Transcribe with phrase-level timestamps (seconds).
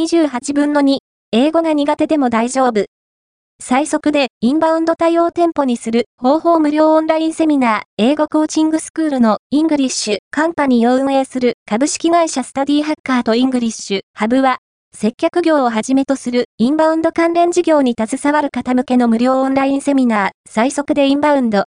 [0.00, 0.96] 28分の2。
[1.32, 2.86] 英語が苦手でも大丈夫。
[3.62, 14.56] 最速でインバウンド対応店舗にする方法無料オンラインセミナー、英語コーチングスクールの ENGLISH COMPANY を運営する株式会社スタディーハッカーと English Hub は、
[14.96, 21.58] 接客業をはじめとするインバウンド関連事業に携わる方向けの無料オンラインセミナー、最速でインバウンド